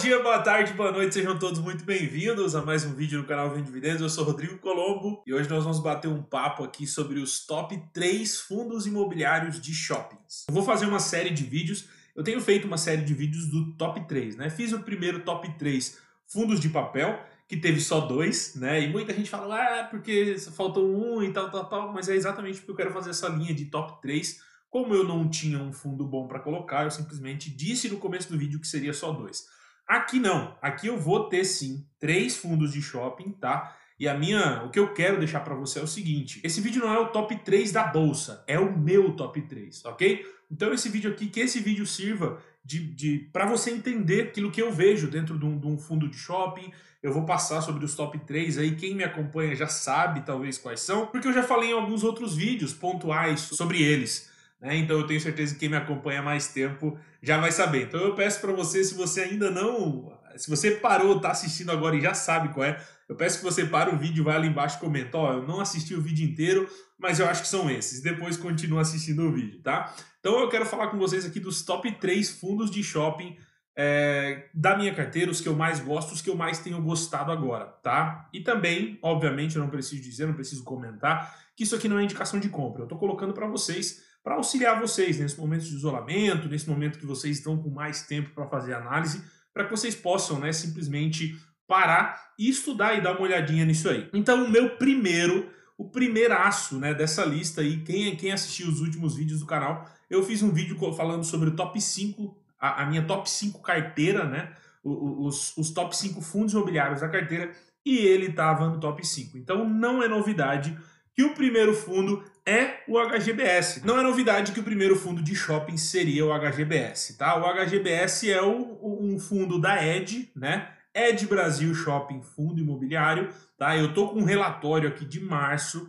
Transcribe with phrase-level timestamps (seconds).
[0.00, 3.50] dia, boa tarde, boa noite, sejam todos muito bem-vindos a mais um vídeo no canal
[3.50, 4.00] Vem Dividendos.
[4.00, 7.78] Eu sou Rodrigo Colombo e hoje nós vamos bater um papo aqui sobre os top
[7.92, 10.46] 3 fundos imobiliários de shoppings.
[10.48, 11.86] Eu vou fazer uma série de vídeos,
[12.16, 14.48] eu tenho feito uma série de vídeos do top 3, né?
[14.48, 18.80] Fiz o primeiro top 3 fundos de papel, que teve só dois, né?
[18.80, 22.60] E muita gente fala, ah, porque faltou um e tal, tal, tal, mas é exatamente
[22.60, 26.06] porque eu quero fazer essa linha de top 3 como eu não tinha um fundo
[26.06, 29.44] bom para colocar, eu simplesmente disse no começo do vídeo que seria só dois.
[29.90, 33.76] Aqui não, aqui eu vou ter sim três fundos de shopping, tá?
[33.98, 36.80] E a minha, o que eu quero deixar para você é o seguinte: esse vídeo
[36.80, 40.24] não é o top 3 da bolsa, é o meu top 3, ok?
[40.48, 44.62] Então esse vídeo aqui, que esse vídeo sirva de, de para você entender aquilo que
[44.62, 46.70] eu vejo dentro de um, de um, fundo de shopping.
[47.02, 50.78] Eu vou passar sobre os top 3 aí, quem me acompanha já sabe talvez quais
[50.78, 54.30] são, porque eu já falei em alguns outros vídeos pontuais sobre eles.
[54.60, 54.76] Né?
[54.76, 57.84] Então eu tenho certeza que quem me acompanha mais tempo já vai saber.
[57.84, 60.18] Então eu peço para você, se você ainda não.
[60.36, 63.66] Se você parou, está assistindo agora e já sabe qual é, eu peço que você
[63.66, 65.18] pare o vídeo, vai ali embaixo e comenta.
[65.18, 68.00] Ó, eu não assisti o vídeo inteiro, mas eu acho que são esses.
[68.00, 69.94] Depois continua assistindo o vídeo, tá?
[70.20, 73.36] Então eu quero falar com vocês aqui dos top 3 fundos de shopping
[73.76, 77.32] é, da minha carteira, os que eu mais gosto, os que eu mais tenho gostado
[77.32, 78.28] agora, tá?
[78.32, 82.04] E também, obviamente, eu não preciso dizer, não preciso comentar, que isso aqui não é
[82.04, 82.82] indicação de compra.
[82.82, 87.06] Eu estou colocando para vocês para auxiliar vocês nesse momento de isolamento, nesse momento que
[87.06, 92.32] vocês estão com mais tempo para fazer análise, para que vocês possam né, simplesmente parar
[92.38, 94.08] e estudar e dar uma olhadinha nisso aí.
[94.12, 95.48] Então, o meu primeiro,
[95.78, 100.22] o primeiraço né, dessa lista aí, quem, quem assistiu os últimos vídeos do canal, eu
[100.22, 104.52] fiz um vídeo falando sobre o top 5, a, a minha top 5 carteira, né?
[104.82, 107.52] Os, os top 5 fundos imobiliários da carteira,
[107.84, 109.38] e ele estava no top 5.
[109.38, 110.76] Então não é novidade
[111.14, 113.84] que o primeiro fundo é o HGBS.
[113.84, 117.36] Não é novidade que o primeiro fundo de shopping seria o HGBS, tá?
[117.36, 120.72] O HGBS é o, um fundo da ED, né?
[120.92, 123.76] ED Brasil Shopping Fundo Imobiliário, tá?
[123.76, 125.88] Eu tô com um relatório aqui de março.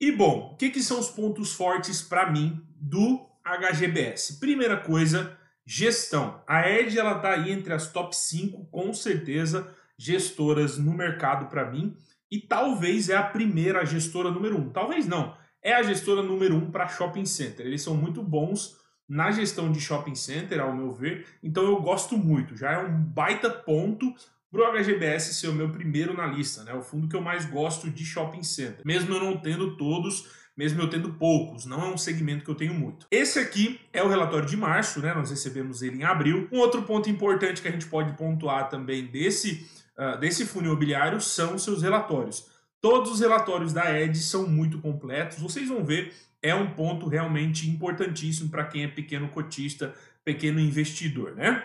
[0.00, 4.38] E bom, o que, que são os pontos fortes para mim do HGBS?
[4.38, 6.42] Primeira coisa, gestão.
[6.46, 11.68] A ED ela tá aí entre as top 5, com certeza, gestoras no mercado para
[11.70, 11.96] mim.
[12.30, 14.70] E talvez é a primeira gestora número um.
[14.70, 15.34] Talvez não
[15.66, 17.66] é a gestora número um para shopping center.
[17.66, 18.76] Eles são muito bons
[19.08, 22.56] na gestão de shopping center, ao meu ver, então eu gosto muito.
[22.56, 24.14] Já é um baita ponto
[24.48, 26.72] para o HGBS ser o meu primeiro na lista, né?
[26.72, 28.80] O fundo que eu mais gosto de shopping center.
[28.84, 32.54] Mesmo eu não tendo todos, mesmo eu tendo poucos, não é um segmento que eu
[32.54, 33.06] tenho muito.
[33.10, 35.12] Esse aqui é o relatório de março, né?
[35.14, 36.48] Nós recebemos ele em abril.
[36.52, 39.68] Um outro ponto importante que a gente pode pontuar também desse,
[39.98, 42.54] uh, desse fundo imobiliário são seus relatórios.
[42.80, 45.38] Todos os relatórios da ED são muito completos.
[45.38, 49.94] Vocês vão ver, é um ponto realmente importantíssimo para quem é pequeno cotista,
[50.24, 51.64] pequeno investidor, né?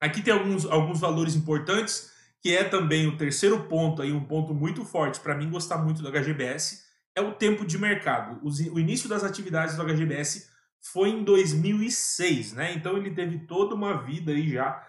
[0.00, 2.10] Aqui tem alguns, alguns valores importantes,
[2.42, 6.02] que é também o terceiro ponto, aí, um ponto muito forte para mim gostar muito
[6.02, 6.84] do HGBS,
[7.14, 8.40] é o tempo de mercado.
[8.42, 10.48] O início das atividades do HGBS
[10.80, 12.72] foi em 2006, né?
[12.74, 14.82] Então ele teve toda uma vida aí já,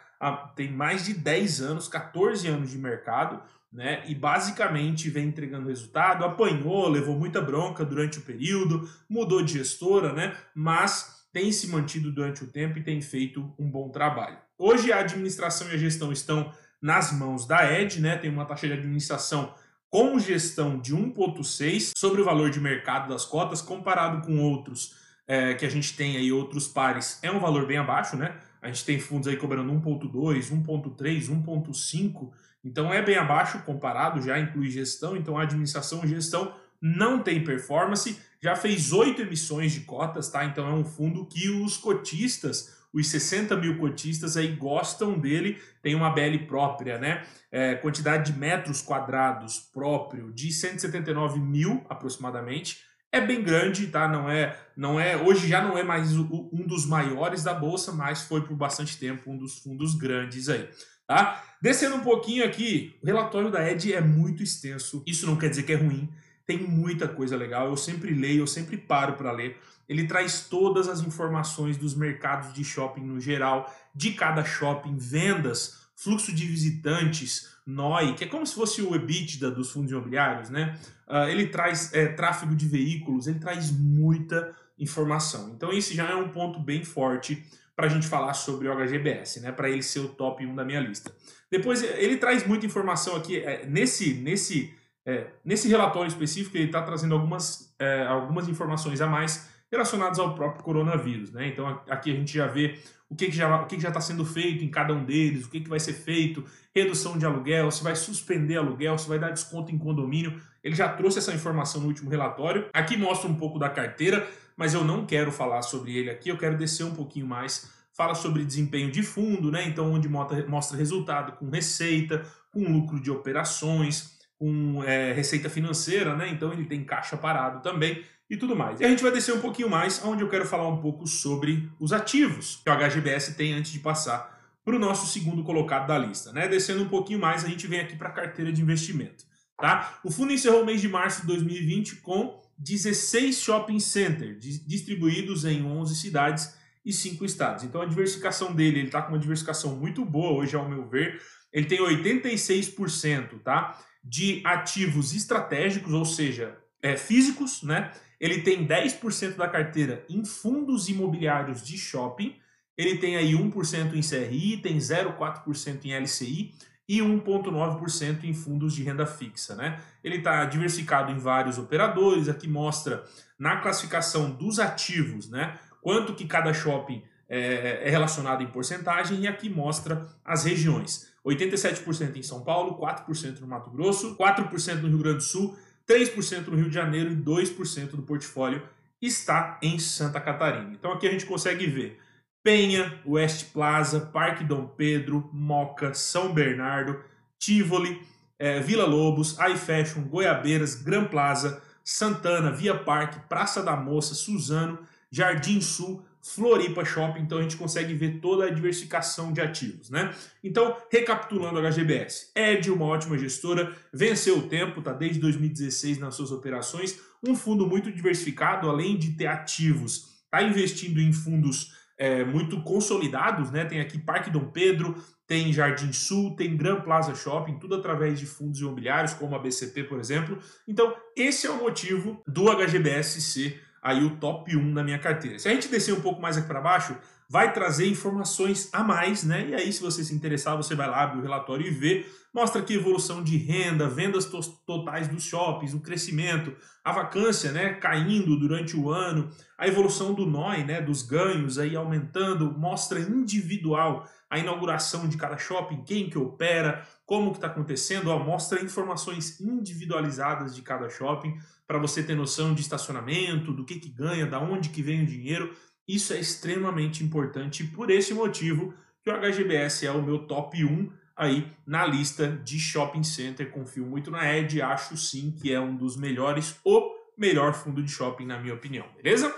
[0.56, 4.04] tem mais de 10 anos, 14 anos de mercado, né?
[4.08, 10.12] E basicamente vem entregando resultado, apanhou, levou muita bronca durante o período, mudou de gestora,
[10.14, 10.36] né?
[10.54, 14.38] Mas tem se mantido durante o tempo e tem feito um bom trabalho.
[14.58, 18.18] Hoje a administração e a gestão estão nas mãos da Ed, né?
[18.18, 19.54] Tem uma taxa de administração
[19.90, 24.96] com gestão de 1,6 sobre o valor de mercado das cotas, comparado com outros
[25.28, 28.38] é, que a gente tem aí, outros pares, é um valor bem abaixo, né?
[28.62, 32.32] A gente tem fundos aí cobrando 1,2, 1,3, 1,5
[32.64, 37.44] então é bem abaixo comparado, já inclui gestão, então a administração e gestão não tem
[37.44, 40.44] performance, já fez oito emissões de cotas, tá?
[40.46, 45.94] Então é um fundo que os cotistas, os 60 mil cotistas aí gostam dele, tem
[45.94, 47.24] uma BL própria, né?
[47.52, 52.80] É, quantidade de metros quadrados próprio de 179 mil aproximadamente.
[53.12, 54.08] É bem grande, tá?
[54.08, 55.18] Não é, não é.
[55.18, 59.30] Hoje já não é mais um dos maiores da bolsa, mas foi por bastante tempo
[59.30, 60.70] um dos fundos grandes aí.
[61.12, 61.44] Tá?
[61.62, 65.04] Descendo um pouquinho aqui, o relatório da Ed é muito extenso.
[65.06, 66.08] Isso não quer dizer que é ruim.
[66.46, 67.68] Tem muita coisa legal.
[67.68, 69.58] Eu sempre leio, eu sempre paro para ler.
[69.90, 75.82] Ele traz todas as informações dos mercados de shopping no geral, de cada shopping, vendas,
[75.98, 80.80] fluxo de visitantes, NOI, que é como se fosse o EBITDA dos fundos imobiliários, né?
[81.10, 85.52] Uh, ele traz é, tráfego de veículos, ele traz muita informação.
[85.58, 87.46] Então, esse já é um ponto bem forte
[87.82, 89.52] para a gente falar sobre o HGBS, né?
[89.52, 91.12] Para ele ser o top 1 da minha lista.
[91.50, 94.72] Depois ele traz muita informação aqui é, nesse nesse
[95.04, 100.36] é, nesse relatório específico ele está trazendo algumas é, algumas informações a mais relacionados ao
[100.36, 101.32] próprio coronavírus.
[101.32, 101.48] Né?
[101.48, 102.78] Então aqui a gente já vê
[103.10, 105.60] o que, que já está que que sendo feito em cada um deles, o que,
[105.60, 106.46] que vai ser feito,
[106.76, 110.40] redução de aluguel, se vai suspender aluguel, se vai dar desconto em condomínio.
[110.64, 112.68] Ele já trouxe essa informação no último relatório.
[112.72, 114.28] Aqui mostra um pouco da carteira,
[114.58, 117.70] mas eu não quero falar sobre ele aqui, eu quero descer um pouquinho mais.
[117.94, 119.68] Fala sobre desempenho de fundo, né?
[119.68, 126.28] Então, onde mostra resultado com receita, com lucro de operações, com é, receita financeira, né?
[126.30, 128.80] Então ele tem caixa parado também e tudo mais.
[128.80, 131.70] E a gente vai descer um pouquinho mais, onde eu quero falar um pouco sobre
[131.80, 135.98] os ativos que o HGBS tem antes de passar para o nosso segundo colocado da
[135.98, 136.32] lista.
[136.32, 136.48] Né?
[136.48, 139.26] Descendo um pouquinho mais, a gente vem aqui para a carteira de investimento.
[139.60, 140.00] Tá?
[140.04, 145.64] O fundo encerrou o mês de março de 2020 com 16 shopping centers distribuídos em
[145.64, 146.56] 11 cidades
[146.86, 147.64] e 5 estados.
[147.64, 151.22] Então a diversificação dele, ele está com uma diversificação muito boa hoje, ao meu ver.
[151.54, 153.80] Ele tem 86% tá?
[154.04, 157.92] de ativos estratégicos, ou seja, é, físicos, né?
[158.20, 162.36] Ele tem 10% da carteira em fundos imobiliários de shopping,
[162.78, 166.54] ele tem aí 1% em CRI, tem 0,4% em LCI
[166.92, 169.56] e 1,9% em fundos de renda fixa.
[169.56, 169.80] Né?
[170.04, 173.06] Ele está diversificado em vários operadores, aqui mostra
[173.40, 175.58] na classificação dos ativos, né?
[175.82, 181.10] quanto que cada shopping é, é relacionado em porcentagem, e aqui mostra as regiões.
[181.26, 186.48] 87% em São Paulo, 4% no Mato Grosso, 4% no Rio Grande do Sul, 3%
[186.48, 188.64] no Rio de Janeiro e 2% do portfólio
[189.02, 190.74] está em Santa Catarina.
[190.74, 192.02] Então aqui a gente consegue ver
[192.44, 197.00] Penha, West Plaza, Parque Dom Pedro, Moca, São Bernardo,
[197.38, 198.02] Tivoli,
[198.40, 204.80] é, Vila Lobos, iFashion, Goiabeiras, Gran Plaza, Santana, Via Parque, Praça da Moça, Suzano,
[205.12, 210.14] Jardim Sul, Floripa Shopping, então a gente consegue ver toda a diversificação de ativos, né?
[210.44, 214.94] Então, recapitulando a HGBS, Ed, uma ótima gestora, venceu o tempo, tá?
[214.94, 221.00] Desde 2016 nas suas operações, um fundo muito diversificado, além de ter ativos, tá investindo
[221.02, 223.64] em fundos é, muito consolidados, né?
[223.64, 224.96] Tem aqui Parque Dom Pedro,
[225.28, 229.84] tem Jardim Sul, tem Gran Plaza Shopping, tudo através de fundos imobiliários, como a BCP,
[229.84, 230.40] por exemplo.
[230.68, 235.38] Então, esse é o motivo do HGBS ser aí o top 1 da minha carteira.
[235.38, 236.98] Se a gente descer um pouco mais aqui para baixo,
[237.32, 239.48] vai trazer informações a mais, né?
[239.48, 242.06] E aí, se você se interessar, você vai lá, abre o relatório e vê.
[242.34, 247.76] Mostra aqui evolução de renda, vendas to totais dos shoppings, o crescimento, a vacância, né,
[247.76, 254.06] caindo durante o ano, a evolução do NOI, né, dos ganhos aí aumentando, mostra individual
[254.30, 259.40] a inauguração de cada shopping, quem que opera, como que está acontecendo, ó, mostra informações
[259.42, 261.38] individualizadas de cada shopping
[261.68, 265.06] para você ter noção de estacionamento, do que que ganha, da onde que vem o
[265.06, 265.54] dinheiro.
[265.88, 268.74] Isso é extremamente importante e por esse motivo
[269.04, 273.52] que o HGBS é o meu top 1 aí na lista de shopping center.
[273.52, 277.92] Confio muito na Ed, acho sim que é um dos melhores, o melhor fundo de
[277.92, 279.34] shopping na minha opinião, beleza?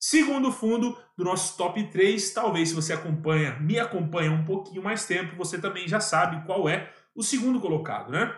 [0.00, 5.04] Segundo fundo do nosso top 3, talvez se você acompanha, me acompanha um pouquinho mais
[5.06, 8.32] tempo, você também já sabe qual é o segundo colocado, né?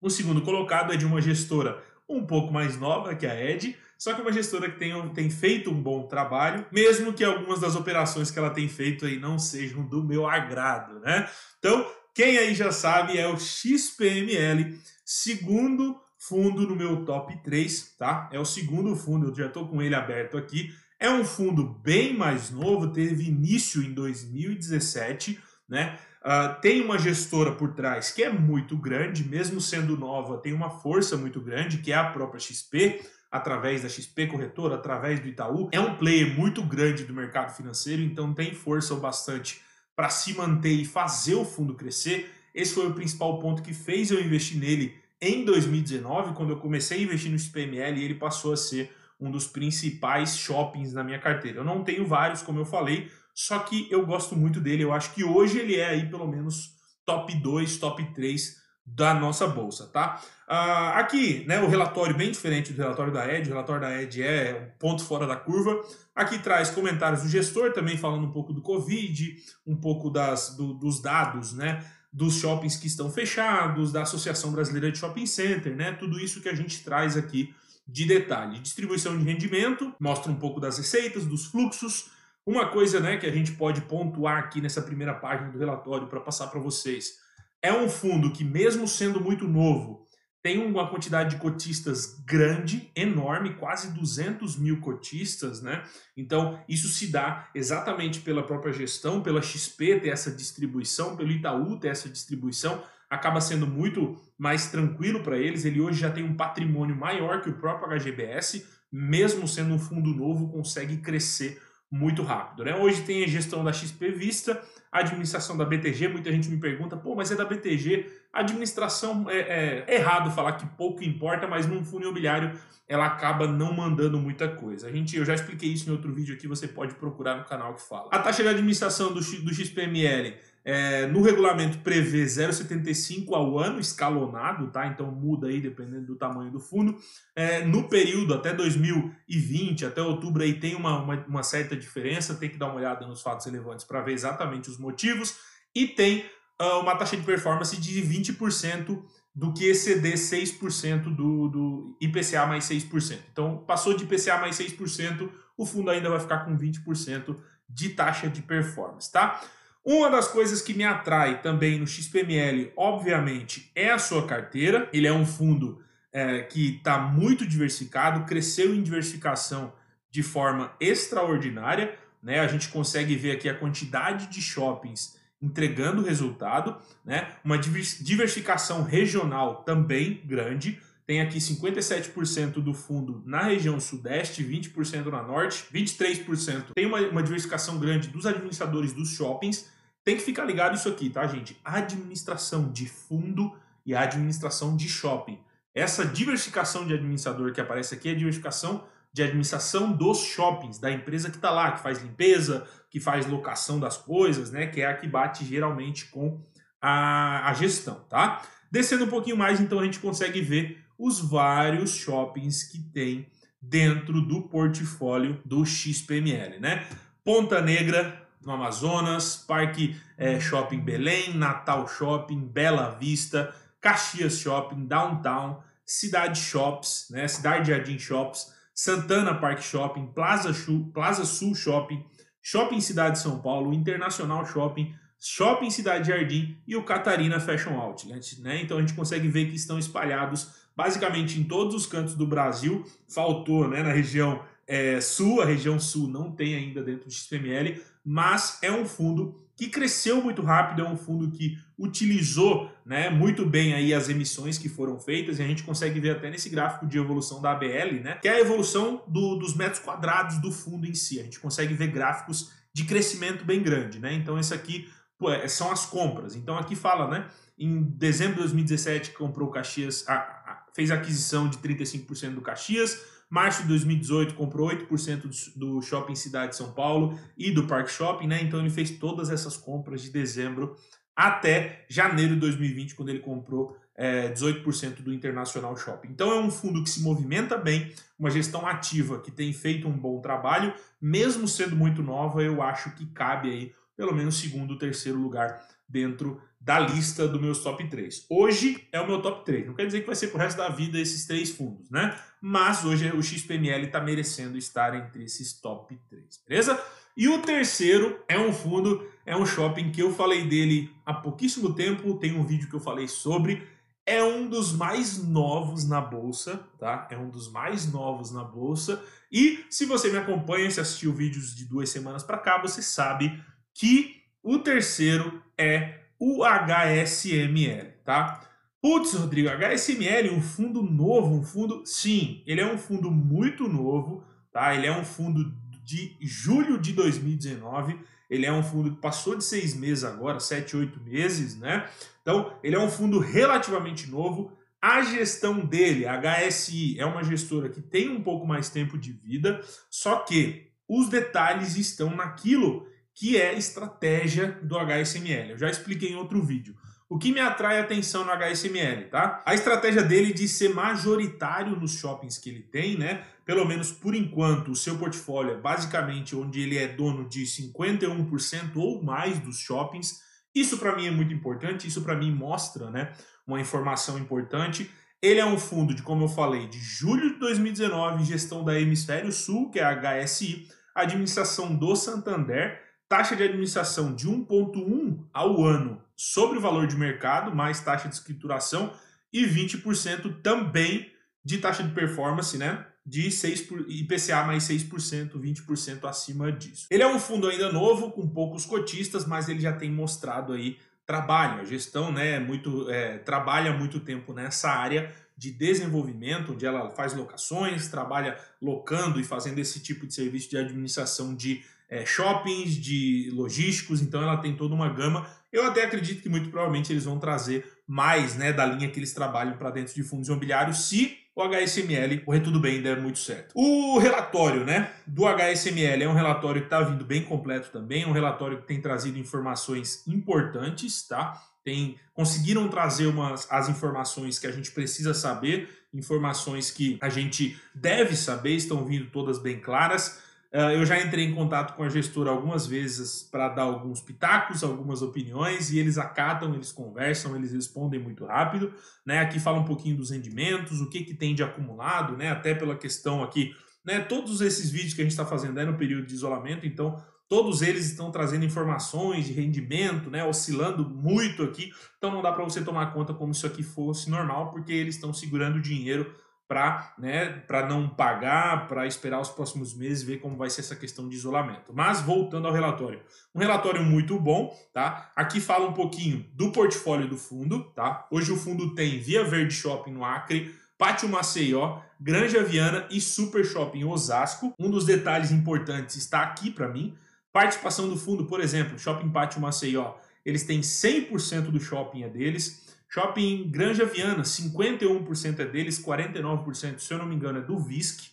[0.00, 4.14] O segundo colocado é de uma gestora um pouco mais nova que a Ed, só
[4.14, 8.30] que uma gestora que tem, tem feito um bom trabalho, mesmo que algumas das operações
[8.30, 11.28] que ela tem feito aí não sejam do meu agrado, né?
[11.58, 11.84] Então,
[12.14, 18.28] quem aí já sabe é o XPML, segundo fundo no meu top 3, tá?
[18.32, 20.72] É o segundo fundo, eu já estou com ele aberto aqui.
[20.98, 25.38] É um fundo bem mais novo, teve início em 2017,
[25.68, 25.98] né?
[26.24, 30.68] Uh, tem uma gestora por trás que é muito grande, mesmo sendo nova, tem uma
[30.68, 33.00] força muito grande, que é a própria XP,
[33.30, 35.68] através da XP Corretora, através do Itaú.
[35.70, 39.60] É um player muito grande do mercado financeiro, então tem força o bastante
[39.94, 42.32] para se manter e fazer o fundo crescer.
[42.54, 47.00] Esse foi o principal ponto que fez eu investir nele em 2019, quando eu comecei
[47.00, 51.18] a investir no XPML e ele passou a ser um dos principais shoppings na minha
[51.18, 51.58] carteira.
[51.58, 54.82] Eu não tenho vários, como eu falei, só que eu gosto muito dele.
[54.82, 56.72] Eu acho que hoje ele é aí pelo menos
[57.06, 60.20] top 2, top 3 da nossa bolsa, tá?
[60.48, 63.48] Uh, aqui, né, o relatório bem diferente do relatório da Ed.
[63.48, 65.80] O relatório da Ed é um ponto fora da curva.
[66.16, 70.74] Aqui traz comentários do gestor, também falando um pouco do Covid, um pouco das, do,
[70.74, 71.84] dos dados, né?
[72.12, 75.92] Dos shoppings que estão fechados, da Associação Brasileira de Shopping Center, né?
[75.92, 77.54] Tudo isso que a gente traz aqui
[77.86, 78.58] de detalhe.
[78.58, 82.17] Distribuição de rendimento, mostra um pouco das receitas, dos fluxos.
[82.48, 86.18] Uma coisa né, que a gente pode pontuar aqui nessa primeira página do relatório para
[86.18, 87.18] passar para vocês.
[87.60, 90.06] É um fundo que, mesmo sendo muito novo,
[90.42, 95.82] tem uma quantidade de cotistas grande, enorme, quase 200 mil cotistas, né?
[96.16, 101.78] Então, isso se dá exatamente pela própria gestão, pela XP ter essa distribuição, pelo Itaú
[101.78, 105.66] ter essa distribuição acaba sendo muito mais tranquilo para eles.
[105.66, 110.14] Ele hoje já tem um patrimônio maior que o próprio HGBS, mesmo sendo um fundo
[110.14, 112.64] novo, consegue crescer muito rápido.
[112.64, 112.74] Né?
[112.74, 114.60] Hoje tem a gestão da XP Vista,
[114.92, 116.08] a administração da BTG.
[116.08, 118.10] Muita gente me pergunta, pô, mas é da BTG.
[118.32, 123.72] Administração é, é errado falar que pouco importa, mas num fundo imobiliário ela acaba não
[123.72, 124.88] mandando muita coisa.
[124.88, 127.74] A gente, eu já expliquei isso em outro vídeo aqui, você pode procurar no canal
[127.74, 128.08] que fala.
[128.10, 130.34] A taxa de administração do, do XPML
[130.64, 134.86] é, no regulamento prevê 0,75 ao ano, escalonado, tá?
[134.86, 136.96] Então muda aí dependendo do tamanho do fundo.
[137.34, 142.50] É, no período até 2020, até outubro, aí tem uma, uma, uma, certa diferença, tem
[142.50, 145.36] que dar uma olhada nos fatos relevantes para ver exatamente os motivos.
[145.74, 146.24] E tem
[146.60, 149.02] uh, uma taxa de performance de 20%
[149.34, 153.18] do que exceder 6% do, do IPCA mais 6%.
[153.32, 157.36] Então, passou de IPCA mais 6%, o fundo ainda vai ficar com 20%
[157.68, 159.40] de taxa de performance, tá?
[159.90, 164.86] Uma das coisas que me atrai também no XPML, obviamente, é a sua carteira.
[164.92, 169.72] Ele é um fundo é, que está muito diversificado, cresceu em diversificação
[170.10, 171.96] de forma extraordinária.
[172.22, 172.38] Né?
[172.38, 177.36] A gente consegue ver aqui a quantidade de shoppings entregando resultado, né?
[177.42, 180.78] uma diversificação regional também grande.
[181.06, 186.74] Tem aqui 57% do fundo na região sudeste, 20% na norte, 23%.
[186.74, 189.77] Tem uma, uma diversificação grande dos administradores dos shoppings
[190.08, 191.60] tem que ficar ligado isso aqui, tá, gente?
[191.62, 193.52] Administração de fundo
[193.84, 195.38] e administração de shopping.
[195.74, 201.28] Essa diversificação de administrador que aparece aqui é diversificação de administração dos shoppings, da empresa
[201.28, 204.66] que está lá, que faz limpeza, que faz locação das coisas, né?
[204.66, 206.40] Que é a que bate geralmente com
[206.80, 208.40] a, a gestão, tá?
[208.72, 213.26] Descendo um pouquinho mais, então a gente consegue ver os vários shoppings que tem
[213.60, 216.86] dentro do portfólio do XPML, né?
[217.22, 225.62] Ponta Negra, no Amazonas, Parque é, Shopping Belém, Natal Shopping, Bela Vista, Caxias Shopping, Downtown,
[225.84, 232.02] Cidade Shops, né, Cidade Jardim Shops, Santana Park Shopping, Plaza, Sul, Plaza Sul Shopping,
[232.40, 238.40] Shopping Cidade São Paulo, Internacional Shopping, Shopping Cidade Jardim e o Catarina Fashion Outlet.
[238.40, 238.62] Né?
[238.62, 242.84] Então a gente consegue ver que estão espalhados basicamente em todos os cantos do Brasil.
[243.08, 247.82] Faltou né, na região é, sul, a região sul não tem ainda dentro do XPML,
[248.10, 253.44] mas é um fundo que cresceu muito rápido, é um fundo que utilizou né, muito
[253.44, 256.86] bem aí as emissões que foram feitas, e a gente consegue ver até nesse gráfico
[256.86, 260.86] de evolução da ABL, né, que é a evolução do, dos metros quadrados do fundo
[260.86, 261.20] em si.
[261.20, 263.98] A gente consegue ver gráficos de crescimento bem grande.
[263.98, 264.14] Né?
[264.14, 264.88] Então, esse aqui
[265.18, 266.34] pô, é, são as compras.
[266.34, 270.94] Então, aqui fala, né, em dezembro de 2017, comprou o Caxias, a, a, fez a
[270.94, 272.98] aquisição de 35% do Caxias,
[273.30, 278.26] Março de 2018 comprou 8% do Shopping Cidade de São Paulo e do Park Shopping,
[278.26, 278.42] né?
[278.42, 280.76] Então ele fez todas essas compras de dezembro
[281.14, 286.08] até janeiro de 2020, quando ele comprou é, 18% do Internacional Shopping.
[286.08, 289.98] Então é um fundo que se movimenta bem, uma gestão ativa que tem feito um
[289.98, 295.18] bom trabalho, mesmo sendo muito nova, eu acho que cabe aí pelo menos segundo, terceiro
[295.18, 298.26] lugar dentro da lista dos meus top 3.
[298.30, 299.66] Hoje é o meu top 3.
[299.66, 302.16] Não quer dizer que vai ser pro resto da vida esses três fundos, né?
[302.40, 306.80] Mas hoje o XPML está merecendo estar entre esses top 3, beleza?
[307.16, 311.74] E o terceiro é um fundo, é um shopping que eu falei dele há pouquíssimo
[311.74, 313.66] tempo, tem um vídeo que eu falei sobre,
[314.06, 317.08] é um dos mais novos na bolsa, tá?
[317.10, 319.02] É um dos mais novos na bolsa.
[319.30, 323.42] E se você me acompanha, se assistiu vídeos de duas semanas para cá, você sabe
[323.78, 328.44] que o terceiro é o HSML, tá?
[328.82, 331.86] Putz, Rodrigo, HSML, um fundo novo, um fundo.
[331.86, 334.74] Sim, ele é um fundo muito novo, tá?
[334.74, 335.54] Ele é um fundo
[335.84, 337.96] de julho de 2019.
[338.28, 341.88] Ele é um fundo que passou de seis meses agora, sete, oito meses, né?
[342.20, 344.52] Então, ele é um fundo relativamente novo.
[344.82, 349.12] A gestão dele, a HSI, é uma gestora que tem um pouco mais tempo de
[349.12, 352.87] vida, só que os detalhes estão naquilo
[353.18, 355.50] que é estratégia do HSML.
[355.50, 356.76] Eu já expliquei em outro vídeo.
[357.10, 359.42] O que me atrai a atenção no HSML, tá?
[359.44, 363.24] A estratégia dele de ser majoritário nos shoppings que ele tem, né?
[363.44, 368.76] Pelo menos por enquanto, o seu portfólio é basicamente onde ele é dono de 51%
[368.76, 370.20] ou mais dos shoppings.
[370.54, 373.12] Isso para mim é muito importante, isso para mim mostra, né,
[373.46, 374.90] uma informação importante.
[375.20, 379.32] Ele é um fundo de, como eu falei, de julho de 2019, gestão da Hemisfério
[379.32, 386.02] Sul, que é a HSI, administração do Santander taxa de administração de 1,1 ao ano
[386.14, 388.92] sobre o valor de mercado, mais taxa de escrituração,
[389.32, 391.10] e 20% também
[391.44, 392.84] de taxa de performance, né?
[393.04, 396.86] De 6 por, IPCA mais 6%, 20% acima disso.
[396.90, 400.76] Ele é um fundo ainda novo, com poucos cotistas, mas ele já tem mostrado aí
[401.06, 401.62] trabalho.
[401.62, 406.90] A gestão né, é muito, é, trabalha muito tempo nessa área de desenvolvimento, onde ela
[406.90, 412.76] faz locações, trabalha locando e fazendo esse tipo de serviço de administração de é, shoppings,
[412.76, 415.26] de logísticos, então ela tem toda uma gama.
[415.50, 419.14] Eu até acredito que muito provavelmente eles vão trazer mais né, da linha que eles
[419.14, 423.52] trabalham para dentro de fundos imobiliários, se o HSML correr tudo bem der muito certo.
[423.54, 428.06] O relatório né, do HSML é um relatório que está vindo bem completo também, é
[428.06, 431.40] um relatório que tem trazido informações importantes, tá?
[431.62, 437.56] Tem, conseguiram trazer umas, as informações que a gente precisa saber, informações que a gente
[437.72, 440.20] deve saber, estão vindo todas bem claras.
[440.52, 444.64] Uh, eu já entrei em contato com a gestora algumas vezes para dar alguns pitacos,
[444.64, 448.72] algumas opiniões, e eles acatam, eles conversam, eles respondem muito rápido.
[449.04, 449.18] Né?
[449.18, 452.30] Aqui fala um pouquinho dos rendimentos, o que, que tem de acumulado, né?
[452.30, 453.54] até pela questão aqui.
[453.84, 454.00] Né?
[454.00, 456.96] Todos esses vídeos que a gente está fazendo é no período de isolamento, então
[457.28, 462.42] todos eles estão trazendo informações de rendimento, né, oscilando muito aqui, então não dá para
[462.42, 466.10] você tomar conta como se isso aqui fosse normal, porque eles estão segurando dinheiro
[466.48, 471.06] para né, não pagar, para esperar os próximos meses, ver como vai ser essa questão
[471.06, 471.72] de isolamento.
[471.74, 473.00] Mas voltando ao relatório,
[473.34, 475.12] um relatório muito bom, tá?
[475.14, 478.08] Aqui fala um pouquinho do portfólio do fundo, tá?
[478.10, 483.44] Hoje o fundo tem Via Verde Shopping no Acre, Pátio Maceió, Granja Viana e Super
[483.44, 484.54] Shopping Osasco.
[484.58, 486.96] Um dos detalhes importantes está aqui para mim.
[487.30, 492.66] Participação do fundo, por exemplo, Shopping Pátio Maceió, eles têm 100% do shopping é deles.
[492.88, 498.10] Shopping Granja Viana, 51% é deles, 49%, se eu não me engano, é do VISC.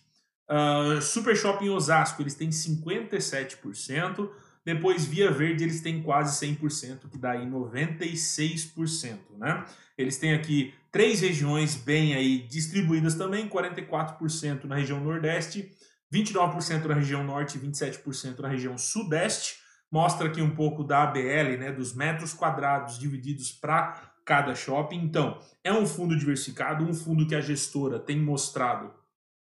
[0.49, 4.29] Uh, Super Shopping Osasco, eles têm 57%.
[4.65, 9.63] Depois, Via Verde, eles têm quase 100%, que dá aí 96%, né?
[9.97, 15.71] Eles têm aqui três regiões bem aí distribuídas também, 44% na região Nordeste,
[16.11, 19.57] 29% na região Norte e 27% na região Sudeste.
[19.91, 24.97] Mostra aqui um pouco da ABL, né, dos metros quadrados divididos para cada shopping.
[24.97, 28.91] Então, é um fundo diversificado, um fundo que a gestora tem mostrado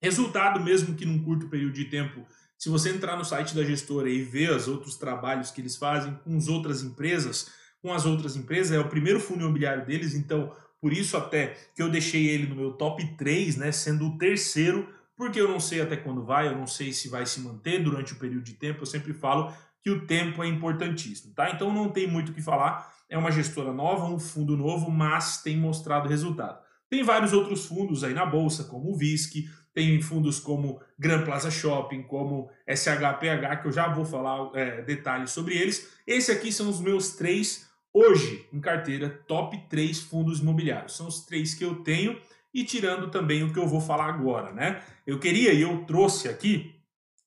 [0.02, 2.24] resultado, mesmo que num curto período de tempo.
[2.58, 6.14] Se você entrar no site da gestora e ver os outros trabalhos que eles fazem
[6.24, 10.52] com as outras empresas, com as outras empresas, é o primeiro fundo imobiliário deles, então
[10.80, 14.88] por isso até que eu deixei ele no meu top 3, né, sendo o terceiro,
[15.16, 18.14] porque eu não sei até quando vai, eu não sei se vai se manter durante
[18.14, 19.52] o período de tempo, eu sempre falo
[19.84, 21.50] que o tempo é importantíssimo, tá?
[21.52, 25.42] Então não tem muito o que falar, é uma gestora nova, um fundo novo, mas
[25.42, 26.60] tem mostrado resultado.
[26.90, 31.52] Tem vários outros fundos aí na bolsa, como o VISC, tem fundos como Gran Plaza
[31.52, 35.94] Shopping, como SHPH, que eu já vou falar é, detalhes sobre eles.
[36.08, 40.98] Esse aqui são os meus três, hoje, em carteira, top 3 fundos imobiliários.
[40.98, 42.20] São os três que eu tenho
[42.54, 44.82] e tirando também o que eu vou falar agora, né?
[45.06, 46.74] Eu queria e eu trouxe aqui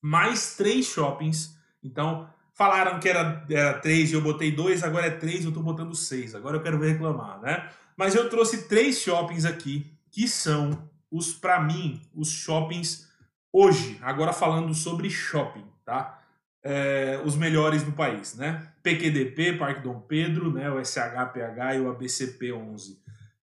[0.01, 2.27] mais três shoppings, então
[2.61, 5.95] Falaram que era, era três e eu botei dois, agora é três, eu estou botando
[5.95, 6.35] seis.
[6.35, 7.67] Agora eu quero ver reclamar, né?
[7.97, 13.09] Mas eu trouxe três shoppings aqui que são os, para mim, os shoppings
[13.51, 13.97] hoje.
[13.99, 16.21] Agora falando sobre shopping, tá?
[16.63, 18.67] É, os melhores do país, né?
[18.83, 20.69] PQDP, Parque Dom Pedro, né?
[20.69, 23.01] O SHPH e o ABCP 11.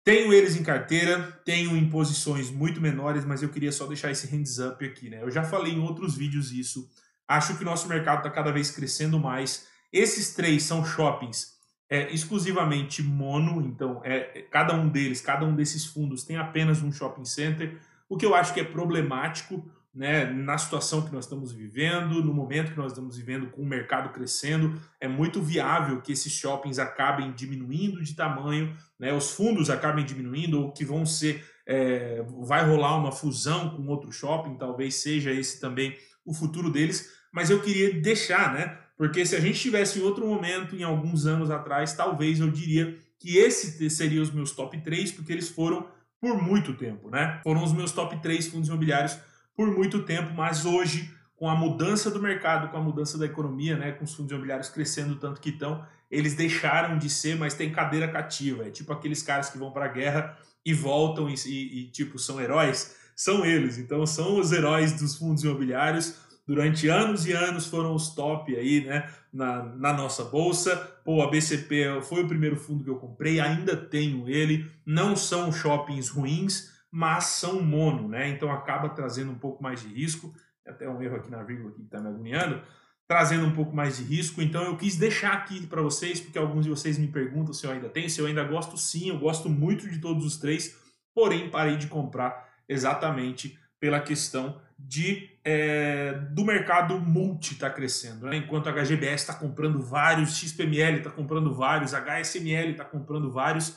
[0.01, 4.27] Tenho eles em carteira, tenho em posições muito menores, mas eu queria só deixar esse
[4.27, 5.21] hands up aqui, né?
[5.21, 6.89] Eu já falei em outros vídeos isso
[7.34, 9.67] Acho que o nosso mercado está cada vez crescendo mais.
[9.91, 11.54] Esses três são shoppings
[11.89, 16.91] é, exclusivamente mono, então é, cada um deles, cada um desses fundos tem apenas um
[16.91, 21.52] shopping center, o que eu acho que é problemático né, na situação que nós estamos
[21.52, 26.12] vivendo, no momento que nós estamos vivendo com o mercado crescendo, é muito viável que
[26.12, 31.43] esses shoppings acabem diminuindo de tamanho, né, os fundos acabem diminuindo ou que vão ser,
[31.65, 37.09] é, vai rolar uma fusão com outro shopping, talvez seja esse também o futuro deles,
[37.31, 38.77] mas eu queria deixar, né?
[38.97, 43.38] Porque se a gente tivesse outro momento, em alguns anos atrás, talvez eu diria que
[43.38, 45.88] esse seria os meus top 3, porque eles foram
[46.21, 47.41] por muito tempo, né?
[47.43, 49.17] Foram os meus top 3 fundos imobiliários
[49.55, 53.77] por muito tempo, mas hoje, com a mudança do mercado, com a mudança da economia,
[53.77, 57.71] né, com os fundos imobiliários crescendo tanto que estão, eles deixaram de ser, mas tem
[57.71, 58.67] cadeira cativa.
[58.67, 62.17] É tipo aqueles caras que vão para a guerra e voltam e, e, e, tipo,
[62.17, 63.78] são heróis são eles.
[63.78, 66.21] Então são os heróis dos fundos imobiliários.
[66.45, 70.76] Durante anos e anos foram os top aí, né, na, na nossa bolsa.
[71.06, 74.69] Pô, a BCP foi o primeiro fundo que eu comprei, ainda tenho ele.
[74.86, 78.28] Não são shoppings ruins, mas são mono, né?
[78.30, 80.34] Então acaba trazendo um pouco mais de risco.
[80.67, 82.62] Até um erro aqui na vírgula que está me agoniando
[83.08, 84.41] trazendo um pouco mais de risco.
[84.41, 87.71] Então eu quis deixar aqui para vocês, porque alguns de vocês me perguntam se eu
[87.71, 90.76] ainda tenho, se eu ainda gosto sim, eu gosto muito de todos os três,
[91.13, 98.26] porém parei de comprar exatamente pela questão de é, do mercado multi está crescendo.
[98.26, 98.38] Né?
[98.38, 103.69] Enquanto a HGBS está comprando vários, XPML está comprando vários, HSML está comprando vários,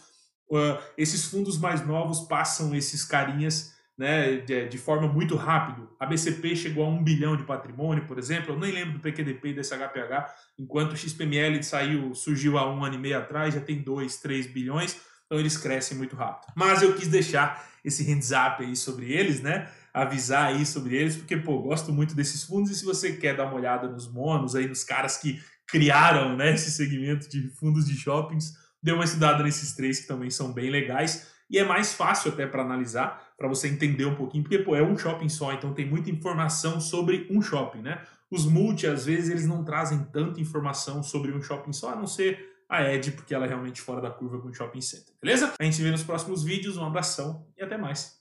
[0.50, 5.88] uh, esses fundos mais novos passam esses carinhas né, de, de, forma muito rápida.
[5.98, 8.54] A BCP chegou a um bilhão de patrimônio, por exemplo.
[8.54, 12.84] Eu nem lembro do PQDP e desse HPH, enquanto o XPML saiu, surgiu há um
[12.84, 16.52] ano e meio atrás, já tem 2, 3 bilhões, então eles crescem muito rápido.
[16.54, 19.68] Mas eu quis deixar esse hands up aí sobre eles, né?
[19.92, 23.46] Avisar aí sobre eles, porque, pô, gosto muito desses fundos e se você quer dar
[23.46, 27.96] uma olhada nos monos aí, nos caras que criaram né, esse segmento de fundos de
[27.96, 32.32] shoppings, dê uma estudada nesses três que também são bem legais e é mais fácil
[32.32, 35.72] até para analisar, para você entender um pouquinho, porque pô, é um shopping só, então
[35.72, 38.02] tem muita informação sobre um shopping, né?
[38.30, 42.06] Os multi, às vezes, eles não trazem tanta informação sobre um shopping só, a não
[42.06, 45.54] ser a Ed, porque ela é realmente fora da curva com o shopping center, beleza?
[45.58, 48.20] A gente se vê nos próximos vídeos, um abração e até mais.